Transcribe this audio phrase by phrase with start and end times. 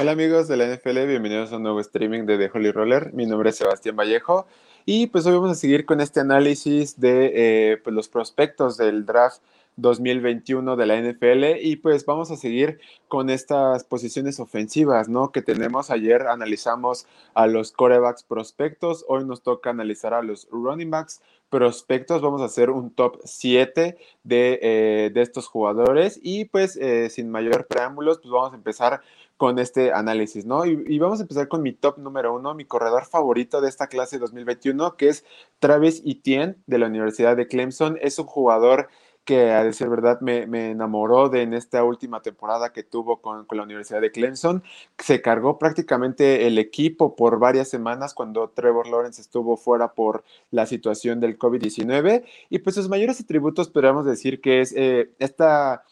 [0.00, 3.12] Hola amigos de la NFL, bienvenidos a un nuevo streaming de The Holy Roller.
[3.12, 4.46] Mi nombre es Sebastián Vallejo
[4.86, 9.04] y pues hoy vamos a seguir con este análisis de eh, pues, los prospectos del
[9.04, 9.42] draft
[9.80, 15.32] 2021 de la NFL y pues vamos a seguir con estas posiciones ofensivas, ¿no?
[15.32, 20.90] Que tenemos ayer, analizamos a los corebacks prospectos, hoy nos toca analizar a los running
[20.90, 26.76] backs prospectos, vamos a hacer un top 7 de, eh, de estos jugadores y pues
[26.76, 29.02] eh, sin mayor preámbulos, pues vamos a empezar
[29.40, 30.66] con este análisis, ¿no?
[30.66, 34.18] Y, vamos a empezar con mi top número uno, mi corredor favorito de esta clase
[34.18, 35.24] 2021, que es
[35.60, 37.96] Travis Etienne de la Universidad de Clemson.
[38.02, 38.90] Es un jugador
[39.30, 43.58] que a decir verdad me, enamoró de en esta última temporada que tuvo con, con,
[43.58, 44.64] la Universidad de Clemson.
[44.98, 50.66] Se cargó prácticamente el equipo por varias semanas cuando Trevor Lawrence estuvo fuera por la
[50.66, 55.84] situación del COVID-19 y pues sus mayores atributos podríamos decir que es eh, esta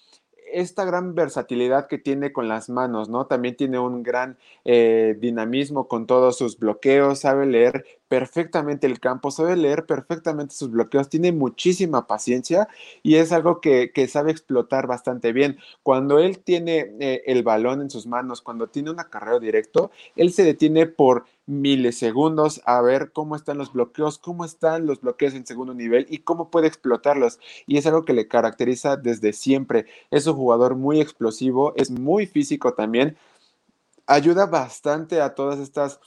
[0.53, 3.27] esta gran versatilidad que tiene con las manos, ¿no?
[3.27, 9.31] También tiene un gran eh, dinamismo con todos sus bloqueos, sabe leer perfectamente el campo,
[9.31, 12.69] sabe leer perfectamente sus bloqueos, tiene muchísima paciencia
[13.03, 15.59] y es algo que, sabe explotar bastante bien.
[15.83, 20.33] Cuando él tiene eh, el balón en sus manos, cuando tiene un acarreo directo, él
[20.33, 25.47] se detiene por milisegundos a ver cómo están los bloqueos, cómo están los bloqueos en
[25.47, 27.41] segundo nivel y cómo puede explotarlos.
[27.67, 29.87] Y es algo que le caracteriza desde siempre.
[30.11, 33.17] Es un jugador muy explosivo, es muy físico también.
[34.07, 36.01] Ayuda bastante a todas estas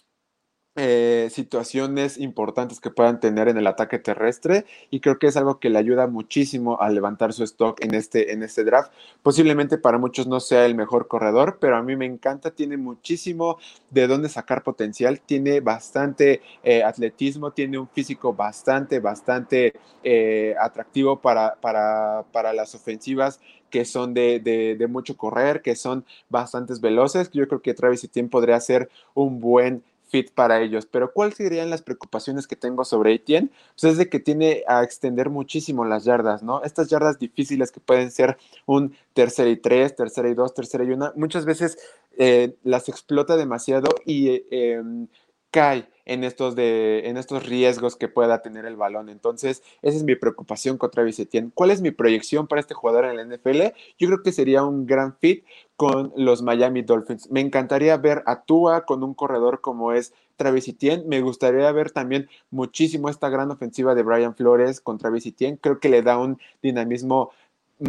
[0.78, 5.60] eh, situaciones importantes que puedan tener en el ataque terrestre y creo que es algo
[5.60, 8.90] que le ayuda muchísimo a levantar su stock en este, en este draft.
[9.22, 13.58] Posiblemente para muchos no sea el mejor corredor, pero a mí me encanta, tiene muchísimo
[13.90, 21.20] de dónde sacar potencial, tiene bastante eh, atletismo, tiene un físico bastante, bastante eh, atractivo
[21.20, 27.32] para, para, para las ofensivas que son de, de, mucho correr, que son bastantes veloces.
[27.32, 29.82] Yo creo que Travis Etienne podría ser un buen
[30.12, 30.86] fit para ellos.
[30.86, 33.50] Pero ¿cuáles serían las preocupaciones que tengo sobre Etienne?
[33.80, 36.62] Pues es de que tiene a extender muchísimo las yardas, ¿no?
[36.64, 40.92] Estas yardas difíciles que pueden ser un tercera y tres, tercera y dos, tercera y
[40.92, 41.78] una, muchas veces
[42.18, 45.08] eh, las explota demasiado y eh, em,
[45.50, 49.10] cae en estos, de, en estos riesgos que pueda tener el balón.
[49.10, 51.22] Entonces, esa es mi preocupación contra Travis
[51.54, 53.62] ¿Cuál es mi proyección para este jugador en la NFL?
[53.98, 55.46] Yo creo que sería un gran fit
[55.82, 57.32] con los Miami Dolphins.
[57.32, 61.06] Me encantaría ver a Tua con un corredor como es Travis Etienne.
[61.08, 65.58] Me gustaría ver también muchísimo esta gran ofensiva de Brian Flores con Travis Etienne.
[65.60, 67.32] Creo que le da un dinamismo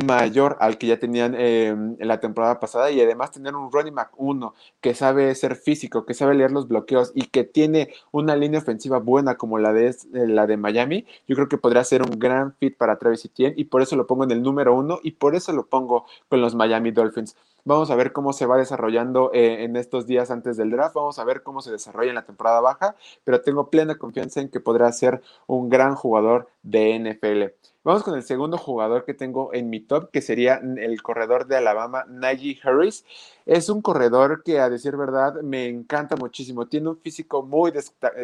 [0.06, 4.12] mayor al que ya tenían en la temporada pasada y además tener un running back
[4.16, 8.60] 1 que sabe ser físico, que sabe leer los bloqueos y que tiene una línea
[8.60, 12.54] ofensiva buena como la de, la de Miami, yo creo que podría ser un gran
[12.54, 15.34] fit para Travis Etienne y por eso lo pongo en el número uno y por
[15.34, 17.36] eso lo pongo con los Miami Dolphins.
[17.64, 21.20] Vamos a ver cómo se va desarrollando eh, en estos días antes del draft, vamos
[21.20, 24.58] a ver cómo se desarrolla en la temporada baja, pero tengo plena confianza en que
[24.58, 27.54] podrá ser un gran jugador de NFL.
[27.84, 31.56] Vamos con el segundo jugador que tengo en mi top, que sería el corredor de
[31.56, 33.04] Alabama, Najee Harris.
[33.46, 36.66] Es un corredor que, a decir verdad, me encanta muchísimo.
[36.66, 37.72] Tiene un físico muy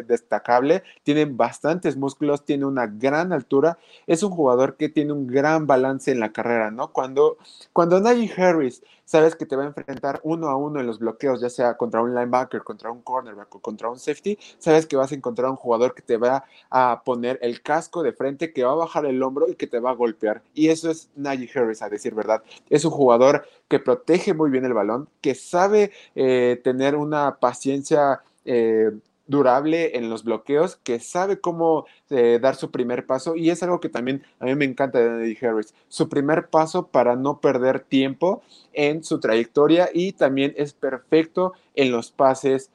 [0.05, 3.77] destacable, tiene bastantes músculos, tiene una gran altura.
[4.07, 6.91] Es un jugador que tiene un gran balance en la carrera, ¿no?
[6.91, 7.37] Cuando,
[7.73, 11.41] cuando Najee Harris sabes que te va a enfrentar uno a uno en los bloqueos,
[11.41, 15.11] ya sea contra un linebacker, contra un cornerback o contra un safety, sabes que vas
[15.11, 18.73] a encontrar un jugador que te va a poner el casco de frente, que va
[18.73, 20.43] a bajar el hombro y que te va a golpear.
[20.53, 22.43] Y eso es Najee Harris, a decir verdad.
[22.69, 28.21] Es un jugador que protege muy bien el balón, que sabe eh, tener una paciencia
[28.45, 28.91] eh,
[29.27, 33.79] durable en los bloqueos, que sabe cómo eh, dar su primer paso y es algo
[33.79, 37.79] que también a mí me encanta de Najee Harris, su primer paso para no perder
[37.79, 38.41] tiempo
[38.73, 42.71] en su trayectoria y también es perfecto en los pases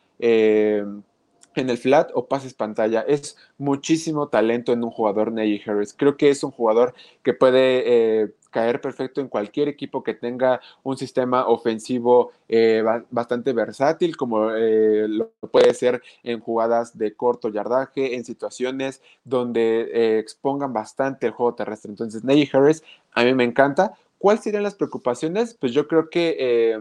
[1.61, 3.01] en el flat o pases pantalla.
[3.03, 5.95] Es muchísimo talento en un jugador Najee Harris.
[5.95, 10.61] Creo que es un jugador que puede eh, caer perfecto en cualquier equipo que tenga
[10.83, 17.49] un sistema ofensivo eh, bastante versátil, como eh, lo puede ser en jugadas de corto
[17.49, 21.91] yardaje, en situaciones donde expongan bastante el juego terrestre.
[21.91, 23.95] Entonces, Najee Harris a mí me encanta.
[24.19, 25.55] ¿Cuáles serían las preocupaciones?
[25.55, 26.77] Pues yo creo que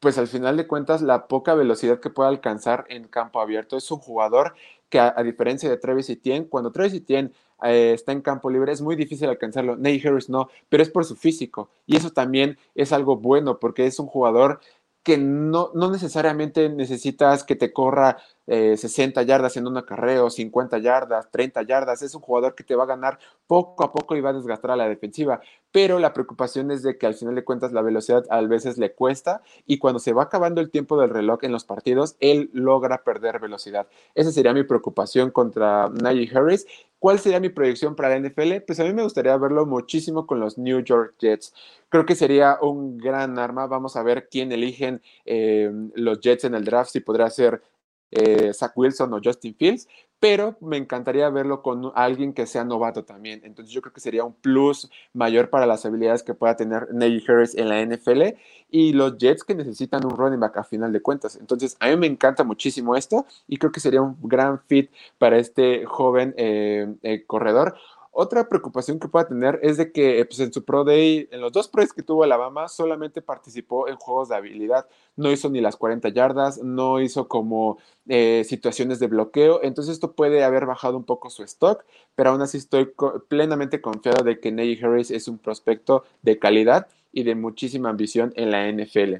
[0.00, 3.76] pues al final de cuentas la poca velocidad que puede alcanzar en campo abierto.
[3.76, 4.54] Es un jugador
[4.88, 7.32] que a, diferencia de Travis Etienne, cuando Travis Etienne
[7.62, 9.76] eh, está en campo libre es muy difícil alcanzarlo.
[9.76, 11.70] Nate Harris no, pero es por su físico.
[11.86, 14.60] Y eso también es algo bueno porque es un jugador
[15.02, 20.78] que no, no necesariamente necesitas que te corra 60 eh, yardas en un acarreo, 50
[20.78, 22.02] yardas, 30 yardas.
[22.02, 24.70] Es un jugador que te va a ganar poco a poco y va a desgastar
[24.70, 25.40] a la defensiva.
[25.72, 28.94] Pero la preocupación es de que al final de cuentas la velocidad a veces le
[28.94, 33.04] cuesta y cuando se va acabando el tiempo del reloj en los partidos, él logra
[33.04, 33.86] perder velocidad.
[34.14, 36.66] Esa sería mi preocupación contra Najee Harris.
[36.98, 38.62] ¿Cuál sería mi proyección para la NFL?
[38.66, 41.52] Pues a mí me gustaría verlo muchísimo con los New York Jets.
[41.88, 43.66] Creo que sería un gran arma.
[43.66, 47.62] Vamos a ver quién eligen eh, los Jets en el draft, si podría ser
[48.10, 49.88] eh, Zach Wilson o Justin Fields,
[50.18, 53.40] pero me encantaría verlo con alguien que sea novato también.
[53.44, 57.22] Entonces yo creo que sería un plus mayor para las habilidades que pueda tener Najee
[57.28, 58.22] Harris en la NFL
[58.70, 61.36] y los Jets que necesitan un running back a final de cuentas.
[61.36, 65.36] Entonces a mí me encanta muchísimo esto y creo que sería un gran fit para
[65.38, 67.76] este joven eh, eh, corredor.
[68.18, 71.52] Otra preocupación que pueda tener es de que pues, en su Pro Day, en los
[71.52, 74.86] dos Pro que tuvo Alabama, solamente participó en juegos de habilidad.
[75.16, 77.76] No hizo ni las 40 yardas, no hizo como
[78.08, 79.60] eh, situaciones de bloqueo.
[79.62, 81.84] Entonces esto puede haber bajado un poco su stock,
[82.14, 82.90] pero aún así estoy
[83.28, 88.32] plenamente confiado de que Najee Harris es un prospecto de calidad y de muchísima ambición
[88.36, 89.16] en la NFL.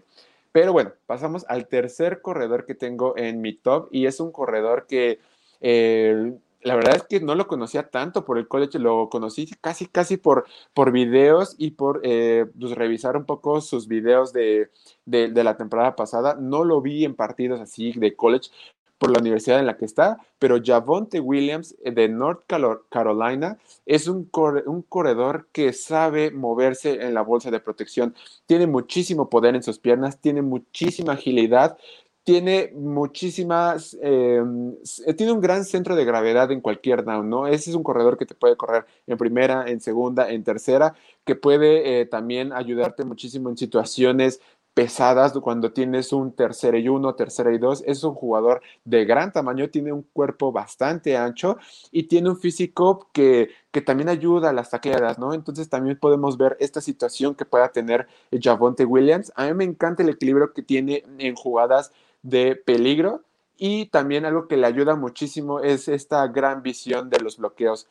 [0.53, 4.87] Pero bueno, pasamos al tercer corredor que tengo en mi top y es un corredor
[4.87, 5.19] que...
[5.61, 9.87] Eh, la verdad es que no lo conocía tanto por el college, lo conocí casi,
[9.87, 14.71] casi por, por videos y por eh, pues, revisar un poco sus videos de,
[15.05, 16.35] de, la temporada pasada.
[16.35, 18.51] No lo vi en partidos así de college
[18.99, 22.43] por la universidad en la que está, pero Javonte Williams eh, de North
[22.89, 24.29] Carolina es un,
[24.67, 28.13] un corredor que sabe moverse en la bolsa de protección.
[28.47, 31.79] Tiene muchísimo poder en sus piernas, tiene muchísima agilidad,
[32.27, 34.75] tiene muchísimas, em,
[35.17, 37.47] tiene un gran centro de gravedad en cualquier down, ¿no?
[37.47, 41.37] Ese es un corredor que te puede correr en primera, en segunda, en tercera, que
[41.37, 44.41] puede eh, también ayudarte muchísimo en situaciones
[44.75, 47.85] pesadas cuando tienes un tercera y uno, tercera y dos.
[47.87, 51.59] Es un jugador de gran tamaño, tiene un cuerpo bastante ancho
[51.93, 55.33] y tiene un físico que, que también ayuda a las tacleadas, ¿no?
[55.33, 59.33] Entonces también podemos ver esta situación que pueda tener Javonte Williams.
[59.37, 61.93] A mí me encanta el equilibrio que tiene en jugadas
[62.27, 63.23] de peligro
[63.57, 67.89] y también algo que le ayuda muchísimo es esta gran visión de los bloqueos.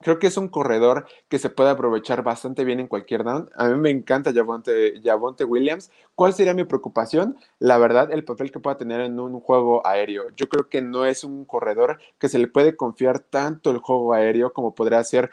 [0.00, 3.48] Creo que es un corredor que se puede aprovechar bastante bien en cualquier down.
[3.56, 5.90] A mí me encanta Javonte, Williams.
[6.14, 7.38] ¿Cuál sería mi preocupación?
[7.58, 10.24] La verdad, el papel que pueda tener en un juego aéreo.
[10.36, 14.12] Yo creo que no es un corredor que se le puede confiar tanto el juego
[14.12, 15.30] aéreo como podría ser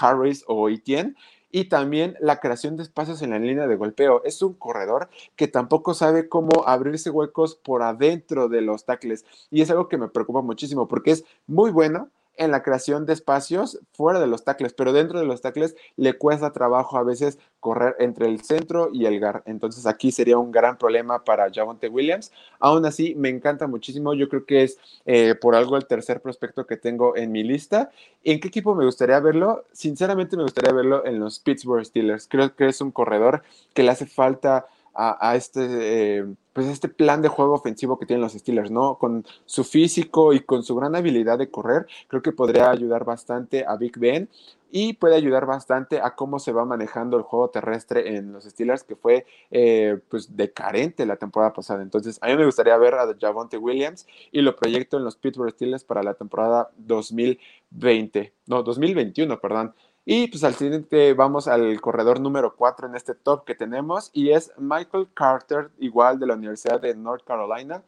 [0.00, 1.14] Harris o Etienne
[1.50, 4.22] y también la creación de espacios en la línea de golpeo.
[4.24, 9.62] Es un corredor que tampoco sabe cómo abrirse huecos por adentro de los tackles y
[9.62, 13.80] es algo que me preocupa muchísimo porque es muy bueno, en la creación de espacios
[13.92, 17.96] fuera de los tackles, pero dentro de los tackles le cuesta trabajo a veces correr
[17.98, 19.42] entre el centro y el gar.
[19.44, 22.32] Entonces aquí sería un gran problema para Javonte Williams.
[22.60, 24.14] Aún así, me encanta muchísimo.
[24.14, 27.90] Yo creo que es eh, por algo el tercer prospecto que tengo en mi lista.
[28.24, 29.64] ¿En qué equipo me gustaría verlo?
[29.72, 32.28] Sinceramente me gustaría verlo en los Pittsburgh Steelers.
[32.28, 33.42] Creo que es un corredor
[33.74, 34.66] que le hace falta
[35.00, 38.96] a, este, eh, pues este plan de juego ofensivo que tienen los Steelers, ¿no?
[38.98, 43.64] Con su físico y con su gran habilidad de correr, creo que podría ayudar bastante
[43.64, 44.28] a Big Ben
[44.70, 48.82] y puede ayudar bastante a cómo se va manejando el juego terrestre en los Steelers,
[48.82, 51.82] que fue eh, pues decarente la temporada pasada.
[51.82, 55.52] Entonces, a mí me gustaría ver a Javonte Williams y lo proyecto en los Pittsburgh
[55.52, 59.74] Steelers para la temporada 2020, no, 2021, perdón.
[60.10, 64.30] Y pues al siguiente vamos al corredor número 4 en este top que tenemos y
[64.30, 67.82] es Michael Carter, igual de la Universidad de North Carolina.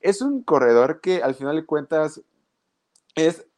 [0.00, 2.20] Es un corredor que al final de cuentas
[3.16, 3.48] es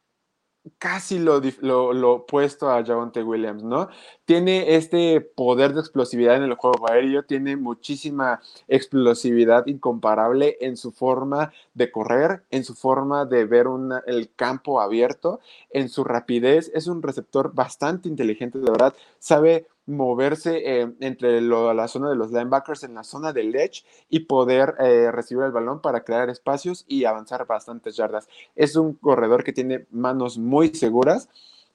[0.77, 3.89] casi lo, lo, opuesto a Javonte Williams, ¿no?
[4.25, 10.91] Tiene este poder de explosividad en el juego aéreo, tiene muchísima explosividad incomparable en su
[10.91, 13.67] forma de correr, en su forma de ver
[14.05, 15.39] el campo abierto,
[15.71, 16.71] en su rapidez.
[16.73, 18.93] Es un receptor bastante inteligente, de verdad.
[19.19, 24.21] Sabe moverse eh, entre la zona de los linebackers en la zona del edge y
[24.21, 28.27] poder eh, recibir el balón para crear espacios y avanzar bastantes yardas.
[28.55, 31.29] Es un corredor que tiene manos muy seguras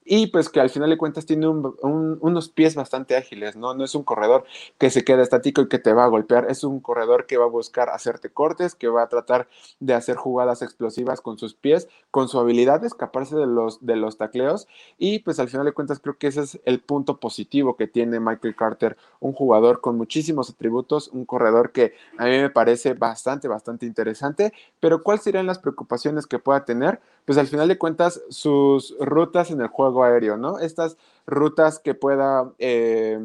[0.05, 3.75] y pues que al final de cuentas tiene unos pies bastante ágiles, ¿no?
[3.75, 4.45] No es un corredor
[4.79, 7.45] que se queda estático y que te va a golpear, es un corredor que va
[7.47, 9.49] a buscar hacerte cortes, que va a tratar
[9.81, 13.97] de hacer jugadas explosivas con sus pies, con su habilidad de escaparse de los, de
[13.97, 14.67] los tacleos
[14.99, 18.21] y pues al final de cuentas creo que ese es el punto positivo que tiene
[18.21, 23.49] Michael Carter, un jugador con muchísimos atributos, un corredor que a mí me parece bastante,
[23.49, 27.01] bastante interesante, pero ¿cuáles serían las preocupaciones que pueda tener?
[27.25, 30.59] Pues al final de cuentas sus rutas en el juego aéreo, ¿no?
[30.59, 33.19] Estas rutas que pueda, eh,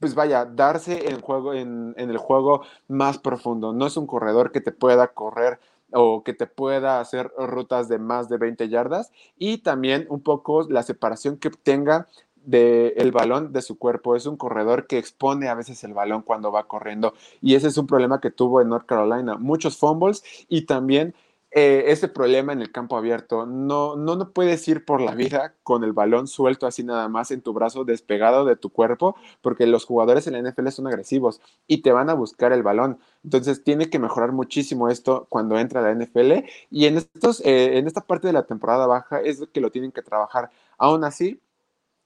[0.00, 3.72] pues vaya, darse en, juego, en, el juego más profundo.
[3.72, 5.60] No es un corredor que te pueda correr
[5.92, 10.66] o que te pueda hacer rutas de más de 20 yardas y también un poco
[10.68, 12.08] la separación que tenga
[12.44, 14.16] del balón de su cuerpo.
[14.16, 17.78] Es un corredor que expone a veces el balón cuando va corriendo y ese es
[17.78, 19.36] un problema que tuvo en North Carolina.
[19.36, 21.14] Muchos fumbles y también
[21.54, 23.44] eh, ese problema en el campo abierto.
[23.44, 27.30] No, no, no puedes ir por la vida con el balón suelto así nada más
[27.30, 31.42] en tu brazo despegado de tu cuerpo, porque los jugadores en la NFL son agresivos
[31.66, 32.98] y te van a buscar el balón.
[33.22, 37.86] Entonces tiene que mejorar muchísimo esto cuando entra la NFL y en, estos, eh, en
[37.86, 40.50] esta parte de la temporada baja es que lo tienen que trabajar.
[40.78, 41.38] Aún así,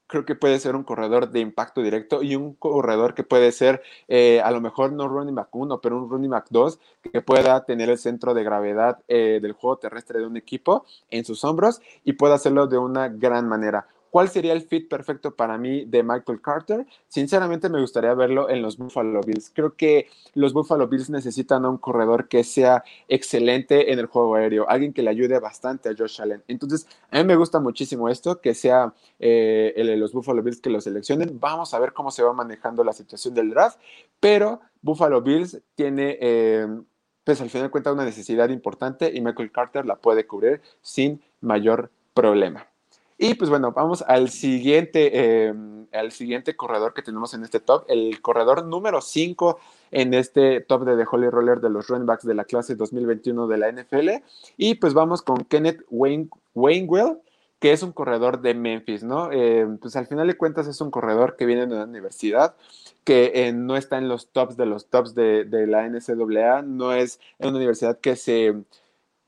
[0.07, 3.83] creo que puede ser un corredor de impacto directo y un corredor que puede ser
[4.07, 6.79] eh, a lo mejor no running back 1, pero un running back 2
[7.11, 11.25] que pueda tener el centro de gravedad eh, del juego terrestre de un equipo en
[11.25, 13.87] sus hombros y pueda hacerlo de una gran manera.
[14.17, 16.87] ¿Cuál sería el fit perfecto para mí de Michael Carter?
[17.07, 19.51] Sinceramente me gustaría verlo en los Buffalo Bills.
[19.53, 24.33] Creo que los Buffalo Bills necesitan a un corredor que sea excelente en el juego
[24.33, 26.41] aéreo, alguien que le ayude bastante a Josh Allen.
[26.47, 30.61] Entonces, a mí me gusta muchísimo esto, que sea eh, el de los Buffalo Bills
[30.61, 31.39] que lo seleccionen.
[31.39, 33.79] Vamos a ver cómo se va manejando la situación del draft,
[34.19, 36.17] pero Buffalo Bills tiene...
[36.19, 36.67] Eh,
[37.23, 41.21] pues al final de cuentas una necesidad importante y Michael Carter la puede cubrir sin
[41.39, 42.67] mayor problema.
[43.17, 47.85] Y pues bueno, vamos al siguiente, em, al siguiente corredor que tenemos en este top,
[47.87, 49.59] el corredor número 5
[49.89, 53.47] en este top de The Holy Roller de los running backs de la clase 2021
[53.47, 54.23] de la NFL.
[54.57, 57.17] Y pues vamos con Kenneth Wayne, Wainwell,
[57.59, 59.31] que es un corredor de Memphis, ¿no?
[59.31, 62.55] Em, pues al final de cuentas es un corredor que viene de una universidad
[63.03, 66.93] que eh, no está en los tops de los tops de, de la NCAA, no
[66.93, 68.53] es una universidad que se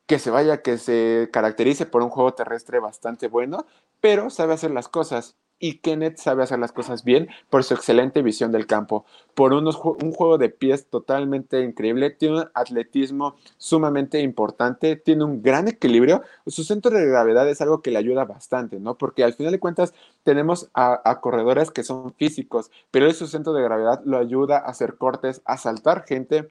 [0.10, 3.68] que se vaya, que se caracterice por un juego terrestre bastante bueno,
[4.02, 5.36] pero sabe hacer las cosas.
[5.60, 9.76] Y Kenneth sabe hacer las cosas bien por su excelente visión del campo, por unos,
[9.76, 16.24] un juego de pies totalmente increíble, tiene un atletismo sumamente importante, tiene un gran equilibrio,
[16.48, 18.98] su centro de gravedad es algo que le ayuda bastante, ¿no?
[18.98, 23.54] Porque al final de cuentas tenemos a, a corredores que son físicos, pero su centro
[23.54, 26.50] de gravedad lo ayuda a hacer cortes, a saltar gente,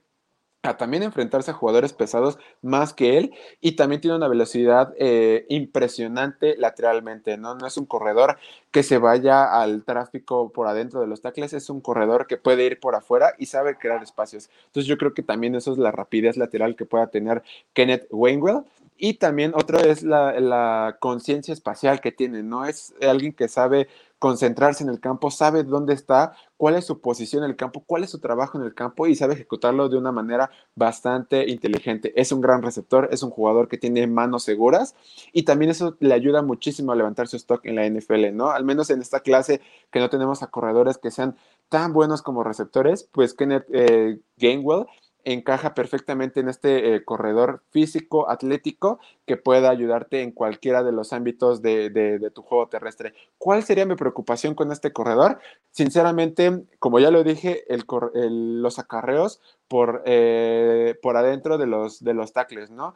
[0.61, 5.45] a también enfrentarse a jugadores pesados más que él y también tiene una velocidad eh,
[5.47, 7.55] impresionante lateralmente, ¿no?
[7.55, 8.37] No es un corredor
[8.71, 12.65] que se vaya al tráfico por adentro de los tackles, es un corredor que puede
[12.65, 14.49] ir por afuera y sabe crear espacios.
[14.65, 17.41] Entonces yo creo que también eso es la rapidez lateral que pueda tener
[17.73, 18.63] Kenneth Wainwell
[18.97, 22.65] y también otro es la conciencia espacial que tiene, ¿no?
[22.65, 23.87] Es alguien que sabe
[24.19, 28.03] concentrarse en el campo, sabe dónde está, cuál es su posición en el campo, cuál
[28.03, 32.13] es su trabajo en el campo y sabe ejecutarlo de una manera bastante inteligente.
[32.19, 34.93] Es un gran receptor, es un jugador que tiene manos seguras
[35.31, 38.51] y también eso le ayuda muchísimo a levantar su stock en la NFL, ¿no?
[38.51, 41.37] Al menos en esta clase que no tenemos a corredores que sean
[41.69, 44.85] tan buenos como receptores, pues Kenneth eh, Gainwell
[45.23, 51.13] encaja perfectamente en este eh, corredor físico, atlético, que pueda ayudarte en cualquiera de los
[51.13, 53.13] ámbitos de, tu juego terrestre.
[53.37, 55.39] ¿Cuál sería mi preocupación con este corredor?
[55.71, 62.33] Sinceramente, como ya lo dije, los acarreos por, eh, por adentro de los, de los
[62.33, 62.95] tackles, ¿no?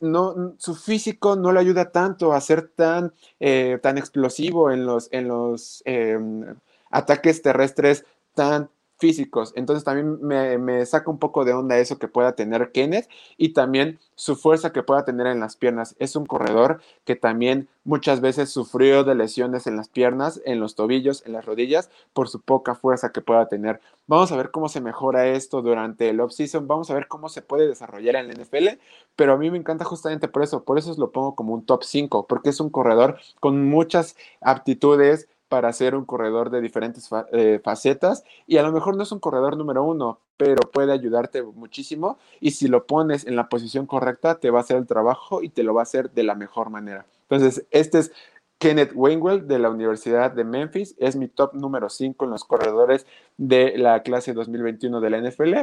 [0.00, 5.08] No, su físico no le ayuda tanto a ser tan, eh, tan explosivo en los,
[5.12, 6.56] en los em,
[6.90, 8.04] ataques terrestres
[8.34, 9.52] tan físicos.
[9.56, 13.98] Entonces también me, saca un poco de onda eso que pueda tener Kenneth y también
[14.14, 15.96] su fuerza que pueda tener en las piernas.
[15.98, 20.74] Es un corredor que también muchas veces sufrió de lesiones en las piernas, en los
[20.74, 23.80] tobillos, en las rodillas, por su poca fuerza que pueda tener.
[24.06, 27.42] Vamos a ver cómo se mejora esto durante el off-season, vamos a ver cómo se
[27.42, 28.78] puede desarrollar en la NFL,
[29.16, 31.84] pero a mí me encanta justamente por eso, por eso lo pongo como un top
[31.84, 37.60] 5, porque es un corredor con muchas aptitudes, para ser un corredor de diferentes eh,
[37.62, 42.18] facetas y a lo mejor no es un corredor número uno, pero puede ayudarte muchísimo
[42.40, 45.50] y si lo pones en la posición correcta te va a hacer el trabajo y
[45.50, 47.06] te lo va a hacer de la mejor manera.
[47.30, 48.12] Entonces, este es
[48.58, 53.06] Kenneth Wainwell de la Universidad de Memphis, es mi top número 5 en los corredores
[53.36, 55.54] de la clase 2021 de la NFL.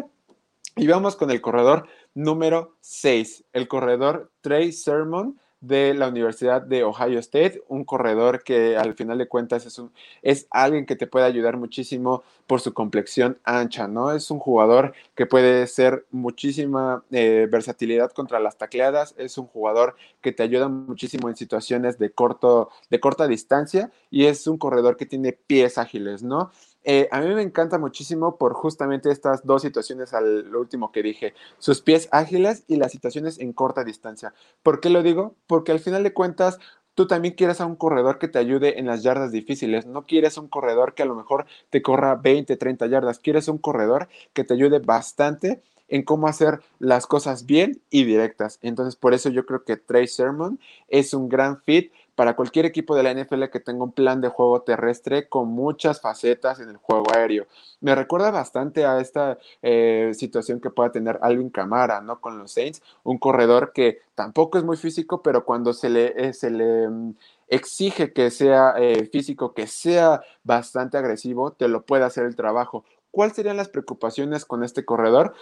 [0.78, 6.84] Y vamos con el corredor número 6, el corredor Trey Sermon de la Universidad de
[6.84, 9.92] Ohio State, un corredor que al final de cuentas es, un,
[10.24, 14.12] es alguien que te puede ayudar muchísimo por su complexión ancha, ¿no?
[14.12, 19.96] Es un jugador que puede ser muchísima eh, versatilidad contra las tacleadas, es un jugador
[20.20, 24.98] que te ayuda muchísimo en situaciones de, corto, de corta distancia y es un corredor
[24.98, 26.52] que tiene pies ágiles, ¿no?
[26.84, 31.34] Eh, a mí me encanta muchísimo por justamente estas dos situaciones al último que dije,
[31.60, 34.34] sus pies ágiles y las situaciones en corta distancia.
[34.64, 35.36] ¿Por qué lo digo?
[35.48, 36.58] Porque al final de cuentas,
[36.96, 39.86] tú también quieres a un corredor que te ayude en las yardas difíciles.
[39.86, 43.20] No quieres un corredor que a lo mejor te corra 20, 30 yardas.
[43.20, 48.60] Quieres un corredor que te ayude bastante en cómo hacer las cosas bien y directas.
[48.62, 52.96] Entonces, por eso yo creo que Trey Sermon es un gran fit para cualquier equipo
[52.96, 56.78] de la NFL que tenga un plan de juego terrestre con muchas facetas en el
[56.78, 57.48] juego aéreo.
[57.80, 62.22] Me recuerda bastante a esta eh, situación que pueda tener Alvin Camara, ¿no?
[62.22, 66.34] Con los Saints, un corredor que tampoco es muy físico, pero cuando se le, eh,
[66.34, 67.16] se le mm,
[67.48, 72.86] exige que sea eh, físico, que sea bastante agresivo, te lo puede hacer el trabajo.
[73.10, 75.34] ¿Cuáles serían las preocupaciones con este corredor?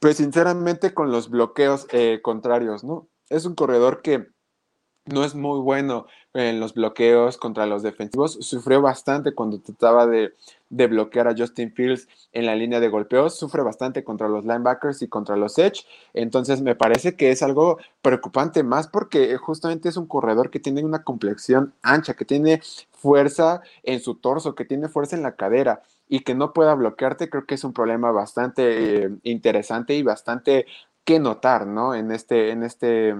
[0.00, 1.86] Pues sinceramente con los bloqueos
[2.22, 3.06] contrarios, ¿no?
[3.28, 4.28] Es un corredor que
[5.12, 8.38] no es muy bueno en los bloqueos contra los defensivos.
[8.40, 10.32] Sufrió bastante cuando trataba de,
[10.70, 13.38] bloquear a Justin Fields en la línea de golpeos.
[13.38, 15.84] Sufre bastante contra los linebackers y contra los edge.
[16.14, 20.84] Entonces me parece que es algo preocupante más porque justamente es un corredor que tiene
[20.84, 22.60] una complexión ancha, que tiene
[22.90, 27.30] fuerza en su torso, que tiene fuerza en la cadera y que no pueda bloquearte.
[27.30, 30.66] Creo que es un problema bastante eh, interesante y bastante
[31.04, 31.94] que notar, ¿no?
[31.94, 33.14] En este, en este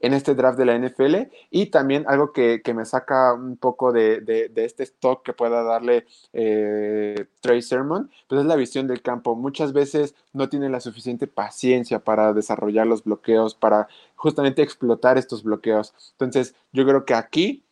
[0.00, 4.50] en este draft de la NFL y también algo que, me saca un poco de,
[4.56, 9.34] este stock que pueda darle eh, Trey Sermon, pues es la visión del campo.
[9.34, 15.42] Muchas veces no tiene la suficiente paciencia para desarrollar los bloqueos, para justamente explotar estos
[15.42, 15.94] bloqueos.
[16.12, 17.62] Entonces, yo creo que aquí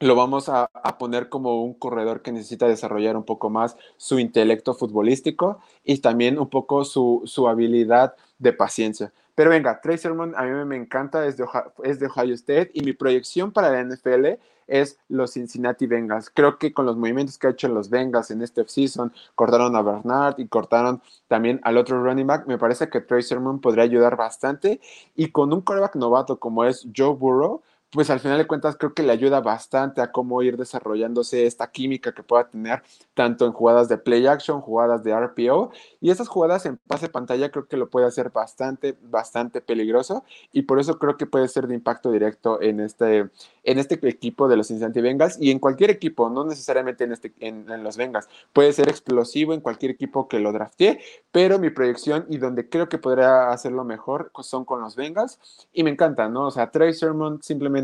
[0.00, 0.68] lo vamos a,
[0.98, 6.38] poner como un corredor que necesita desarrollar un poco más su intelecto futbolístico y también
[6.38, 9.12] un poco su, su habilidad de paciencia.
[9.34, 12.70] Pero venga, Trey Sermon a mí me encanta, es de, Ohio, es de Ohio State
[12.74, 16.30] y mi proyección para la NFL es los Cincinnati Bengals.
[16.30, 19.82] Creo que con los movimientos que ha hecho los Bengals en este offseason, cortaron a
[19.82, 24.16] Bernard y cortaron también al otro running back, me parece que Trey Sermon podría ayudar
[24.16, 24.80] bastante
[25.14, 27.62] y con un quarterback novato como es Joe Burrow,
[27.94, 31.70] pues al final de cuentas creo que le ayuda bastante a cómo ir desarrollándose esta
[31.70, 32.82] química que pueda tener
[33.14, 35.70] tanto en jugadas de play action, jugadas de RPO
[36.00, 40.62] y esas jugadas en pase pantalla creo que lo puede hacer bastante, bastante peligroso y
[40.62, 43.30] por eso creo que puede ser de impacto directo en este,
[43.62, 47.32] en este equipo de los Cincinnati Bengals y en cualquier equipo, no necesariamente en, este,
[47.38, 50.98] en, los Bengals, puede ser explosivo en cualquier equipo que lo draftee,
[51.30, 55.38] pero mi proyección y donde creo que podría hacerlo mejor son con los Bengals
[55.72, 56.48] y me encanta, ¿no?
[56.48, 57.83] O sea, Trey Sermon simplemente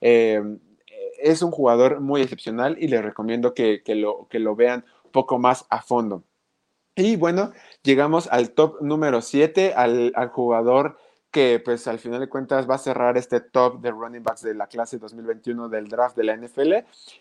[0.00, 0.58] em,
[1.18, 5.66] es un jugador muy excepcional y les recomiendo que, lo, que lo vean poco más
[5.70, 6.24] a fondo.
[6.94, 10.98] Y bueno, llegamos al top número 7, al, jugador
[11.30, 14.54] que pues al final de cuentas va a cerrar este top de running backs de
[14.54, 16.74] la clase 2021 del draft de la NFL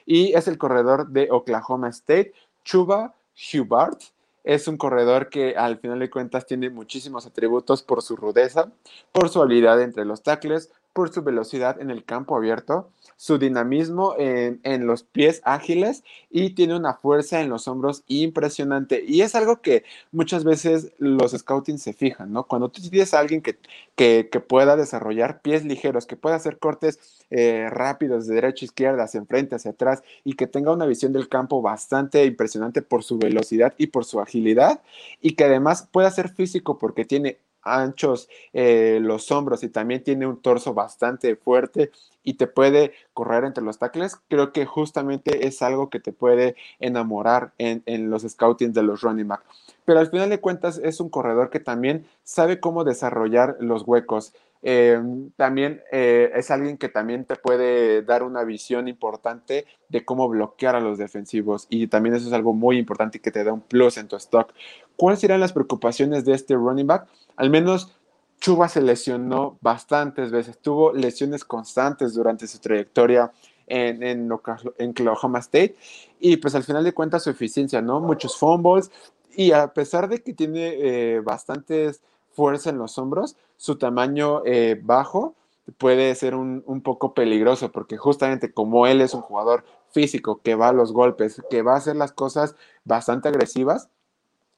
[0.05, 2.33] y es el corredor de Oklahoma State,
[2.65, 3.15] Chuba
[3.53, 4.01] Hubart.
[4.43, 8.71] Es un corredor que al final de cuentas tiene muchísimos atributos por su rudeza,
[9.13, 14.15] por su habilidad entre los tackles, por su velocidad en el campo abierto, su dinamismo
[14.17, 19.04] en, los pies ágiles y tiene una fuerza en los hombros impresionante.
[19.06, 22.45] Y es algo que muchas veces los scouting se fijan, ¿no?
[22.47, 23.60] Cuando tú tienes a alguien que,
[23.95, 26.99] que, pueda desarrollar pies ligeros, que pueda hacer cortes
[27.30, 31.13] eh, rápidos de derecha a izquierda, hacia enfrente, hacia atrás y que tenga una visión
[31.13, 34.82] del campo bastante impresionante por su velocidad y por su agilidad
[35.21, 40.28] y que además pueda ser físico porque tiene anchos eh, los hombros y también tiene
[40.28, 41.91] un torso bastante fuerte
[42.24, 46.56] y te puede correr entre los tackles, creo que justamente es algo que te puede
[46.80, 49.41] enamorar en, los scouting de los running back.
[49.86, 54.34] Pero al final de cuentas es un corredor que también sabe cómo desarrollar los huecos.
[54.63, 60.30] Em, también eh, es alguien que también te puede dar una visión importante de cómo
[60.30, 63.62] bloquear a los defensivos y también eso es algo muy importante que te da un
[63.62, 64.54] plus en tu stock.
[64.95, 67.08] ¿Cuáles serán las preocupaciones de este running back?
[67.38, 67.97] Al menos
[68.39, 73.32] Chuba se lesionó bastantes veces, tuvo lesiones constantes durante su trayectoria
[73.65, 75.76] en, en, Oklahoma State
[76.19, 78.00] y pues al final de cuentas su eficiencia, ¿no?
[78.00, 78.91] Muchos fumbles
[79.36, 82.02] y a pesar de que tiene eh, bastantes
[82.33, 85.35] fuerza en los hombros, su tamaño eh, bajo
[85.77, 90.55] puede ser un, un, poco peligroso porque justamente como él es un jugador físico que
[90.55, 93.89] va a los golpes, que va a hacer las cosas bastante agresivas,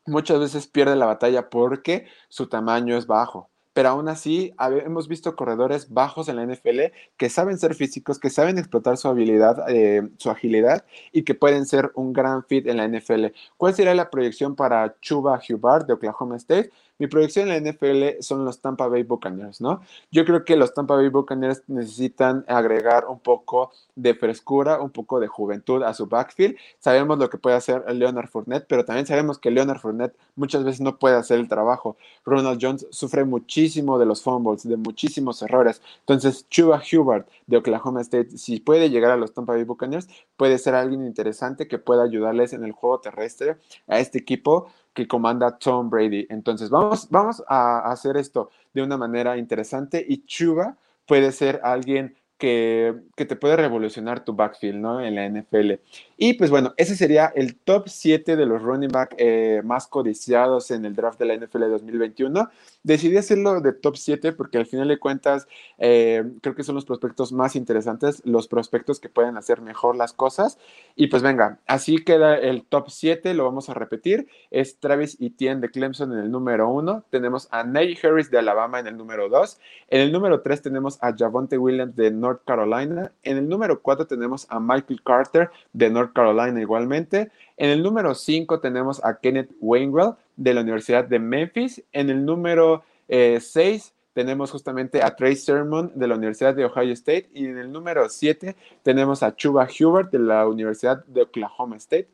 [0.06, 3.50] muchas veces pierde la batalla porque su tamaño es bajo.
[3.74, 4.54] Pero aún así,
[4.86, 9.08] hemos visto corredores bajos en la NFL que saben ser físicos, que saben explotar su
[9.08, 13.34] habilidad, eh, su agilidad y que pueden ser un gran fit en la NFL.
[13.58, 16.70] ¿Cuál sería la proyección para Chuba Hubbard de Oklahoma State?
[17.00, 19.82] Mi proyección en la NFL son los Tampa Bay Buccaneers, ¿no?
[20.12, 25.20] Yo creo que los Tampa Bay Buccaneers necesitan agregar un poco de frescura, un poco
[25.20, 26.56] de juventud a su backfield.
[26.80, 30.82] Sabemos lo que puede hacer Leonard Fournette, pero también sabemos que Leonard Fournette muchas veces
[30.82, 31.98] no puede hacer el trabajo.
[32.26, 35.82] Ronald Jones sufre muchísimo de los fumbles, de muchísimos errores.
[36.00, 40.58] Entonces, Chuba Hubbard de Oklahoma State, si puede llegar a los Tampa Bay Buccaneers, puede
[40.58, 45.58] ser alguien interesante que pueda ayudarles en el juego terrestre a este equipo que comanda
[45.58, 46.28] Tom Brady.
[46.30, 52.16] Entonces, vamos, vamos a hacer esto de una manera interesante y Chuba puede ser alguien
[52.44, 55.00] que, te puede revolucionar tu backfield, ¿no?
[55.00, 55.76] En la NFL.
[56.18, 60.70] Y pues bueno, ese sería el top 7 de los running back eh, más codiciados
[60.72, 62.50] en el draft de la NFL 2021.
[62.84, 66.84] Decidí hacerlo de top 7 porque al final de cuentas eh, creo que son los
[66.84, 70.58] prospectos más interesantes, los prospectos que pueden hacer mejor las cosas.
[70.96, 74.28] Y pues venga, así queda el top 7, lo vamos a repetir.
[74.52, 77.06] Es Travis Etienne de Clemson en el número 1.
[77.10, 79.60] Tenemos a Najee Harris de Alabama en el número 2.
[79.90, 83.12] En el número 3 tenemos a Javonte Williams de North Carolina.
[83.24, 87.32] En el número 4 tenemos a Michael Carter de North Carolina igualmente.
[87.58, 91.84] En el número 5 tenemos a Kenneth Wainwright de la Universidad de Memphis.
[91.92, 96.94] En el número 6 eh, tenemos justamente a Trey Sermon de la Universidad de Ohio
[96.94, 97.30] State.
[97.34, 102.10] Y en el número 7 tenemos a Chuba Hubert de la Universidad de Oklahoma State.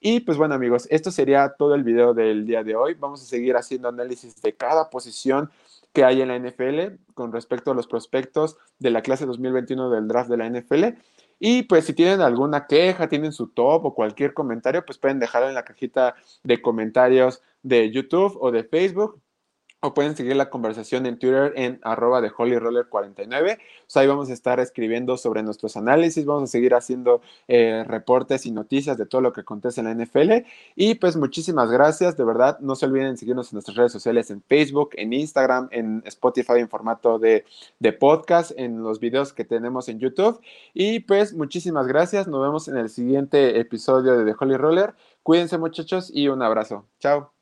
[0.00, 2.94] Y pues bueno amigos, esto sería todo el video del día de hoy.
[2.94, 5.50] Vamos a seguir haciendo análisis de cada posición
[5.92, 10.06] que hay en la NFL con respecto a los prospectos de la clase 2021 del
[10.06, 10.84] draft de la NFL.
[11.40, 15.48] Y pues si tienen alguna queja, tienen su top o cualquier comentario, pues pueden dejarlo
[15.48, 19.20] en la cajita de comentarios de YouTube o de Facebook
[19.80, 23.58] o pueden seguir la conversación en Twitter en arroba de holyroller49.
[23.94, 28.50] ahí vamos a estar escribiendo sobre nuestros análisis, vamos a seguir haciendo eh, reportes y
[28.50, 30.46] noticias de todo lo que acontece en la NFL.
[30.74, 34.42] Y pues muchísimas gracias, de verdad, no se olviden seguirnos en nuestras redes sociales, en
[34.42, 37.44] Facebook, en Instagram, en Spotify en formato de,
[37.78, 40.40] de podcast, en los videos que tenemos en YouTube.
[40.74, 44.94] Y pues muchísimas gracias, nos vemos en el siguiente episodio de The Holy Roller.
[45.22, 46.86] Cuídense muchachos y un abrazo.
[46.98, 47.37] Chao.